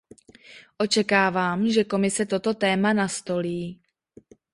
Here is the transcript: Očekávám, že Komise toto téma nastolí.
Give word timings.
Očekávám, 0.81 1.69
že 1.69 1.83
Komise 1.85 2.25
toto 2.25 2.53
téma 2.57 2.89
nastolí. 2.93 3.77